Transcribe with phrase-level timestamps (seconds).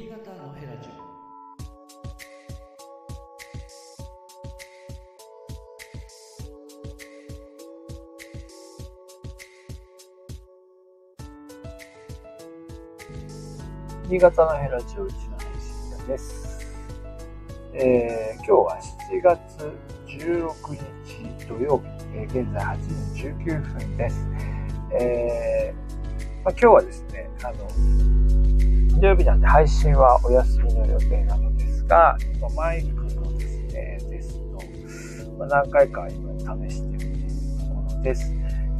[0.00, 1.10] 新潟のヘラジオ。
[14.08, 15.48] 新潟のヘラジオ一の編
[16.00, 16.66] 集です、
[17.74, 18.80] えー、今日は
[19.12, 19.70] 7月
[20.06, 24.26] 16日土曜日、えー、現在8時19分です、
[24.98, 28.49] えーまあ、今日はですねあの
[29.00, 34.38] 土曜日なんで配信はお休みの予定なのですが、今マイクのですね、テス
[35.24, 38.34] ト、ま、何回か今試してみているものです。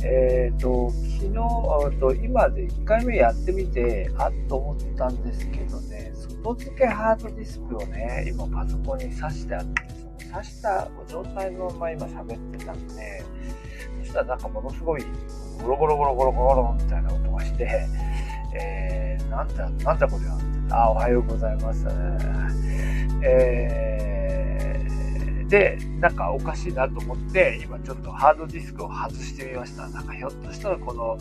[0.04, 13.24] えっ、ー、と、昨日、と今で1回目やってみて、あっと思ったんですけどね、外付けハードディスクをね、今パソコンに挿してあって、その挿した状態のまま今喋ってたんで、
[14.00, 15.04] そしたらなんかものすごい
[15.62, 17.86] ゴロゴロゴロゴロゴロみたいな音がして、
[19.40, 20.38] なんだ、なんだこれは
[20.70, 21.86] あ、おはようございます。
[23.22, 29.88] えーで、なんかおかしいなと思って、今ちょっとハードディスクを外してみました。
[29.88, 31.18] なんかひょっとしたらこの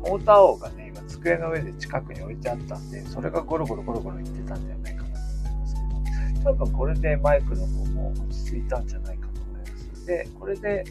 [0.00, 10.06] モーター王がね、今机の上で近くに置いてあったんで、それがゴロゴロゴロゴロ言ってたんじゃないかなと思いますけど、多分これでマイクの方も落ち着いたんじゃないかと思います。
[10.06, 10.84] で、これで、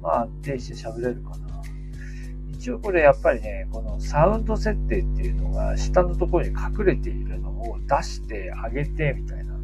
[0.00, 1.36] まあ安定して喋れるかな。
[2.52, 9.54] 一応これやっぱりね、こサウンド設定っていうのが下のところに隠れているのを出してあげてみたいな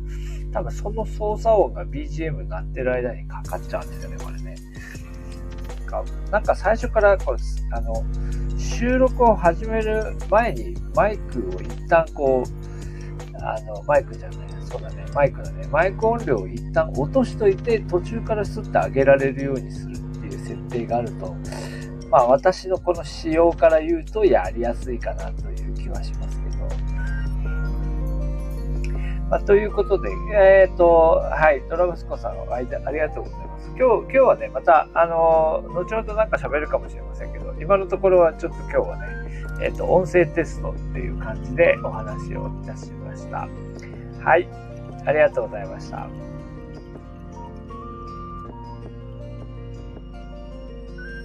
[0.53, 4.57] 多分その操作音が BGM になってる間にかかっちゃうんですよね、これね。
[6.31, 7.39] なんか最初からこれ、
[7.73, 8.05] あの、
[8.59, 21.35] 収録を始める前にマイクを一旦こう、あの、マイクじゃない、そうだね、マイクだね、マイク音量を一旦落としといて、途中からスッと上げられるようにするっていう設定があると、
[22.11, 26.51] まあ私のこの仕様から言うとやりやすいかなという気はしますけど。
[29.31, 32.67] まあ、ということで、えっ、ー、と、はい、ドラムスコさん、あり
[32.99, 33.69] がとうございます。
[33.79, 39.07] 今日、今日はね、また、あの、後ほどなんか喋るかもしれませんけど、今のところはちょっと今日はね、
[39.63, 43.49] えっ、ー、と、音声テストっていう感じでお話をいたしました。
[44.25, 44.49] はい、
[45.07, 46.09] ありがとうございました。